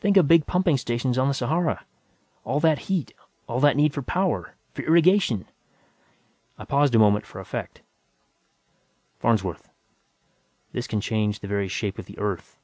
Think 0.00 0.18
of 0.18 0.28
big 0.28 0.44
pumping 0.46 0.76
stations 0.76 1.16
on 1.16 1.28
the 1.28 1.32
Sahara! 1.32 1.86
All 2.44 2.60
that 2.60 2.78
heat, 2.92 3.14
all 3.48 3.58
that 3.60 3.74
need 3.74 3.94
for 3.94 4.02
power, 4.02 4.54
for 4.74 4.82
irrigation!" 4.82 5.46
I 6.58 6.66
paused 6.66 6.94
a 6.94 6.98
moment 6.98 7.24
for 7.24 7.40
effect. 7.40 7.80
"Farnsworth, 9.18 9.70
this 10.72 10.86
can 10.86 11.00
change 11.00 11.40
the 11.40 11.48
very 11.48 11.68
shape 11.68 11.98
of 11.98 12.04
the 12.04 12.18
Earth!" 12.18 12.58